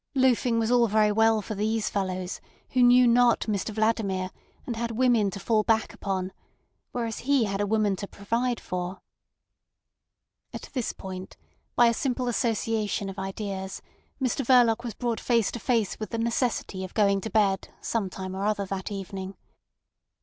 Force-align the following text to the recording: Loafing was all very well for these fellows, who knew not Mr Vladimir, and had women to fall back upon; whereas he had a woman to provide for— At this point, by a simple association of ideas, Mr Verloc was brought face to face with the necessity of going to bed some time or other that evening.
Loafing 0.15 0.57
was 0.57 0.71
all 0.71 0.87
very 0.87 1.11
well 1.11 1.43
for 1.43 1.53
these 1.53 1.87
fellows, 1.87 2.41
who 2.71 2.81
knew 2.81 3.05
not 3.05 3.41
Mr 3.41 3.69
Vladimir, 3.69 4.31
and 4.65 4.75
had 4.75 4.89
women 4.89 5.29
to 5.29 5.39
fall 5.39 5.61
back 5.61 5.93
upon; 5.93 6.33
whereas 6.91 7.19
he 7.19 7.43
had 7.43 7.61
a 7.61 7.67
woman 7.67 7.95
to 7.97 8.07
provide 8.07 8.59
for— 8.59 8.99
At 10.53 10.69
this 10.73 10.91
point, 10.91 11.37
by 11.75 11.85
a 11.85 11.93
simple 11.93 12.27
association 12.27 13.09
of 13.11 13.19
ideas, 13.19 13.83
Mr 14.19 14.43
Verloc 14.43 14.83
was 14.83 14.95
brought 14.95 15.19
face 15.19 15.51
to 15.51 15.59
face 15.59 15.99
with 15.99 16.09
the 16.09 16.17
necessity 16.17 16.83
of 16.83 16.95
going 16.95 17.21
to 17.21 17.29
bed 17.29 17.69
some 17.79 18.09
time 18.09 18.35
or 18.35 18.43
other 18.43 18.65
that 18.65 18.91
evening. 18.91 19.37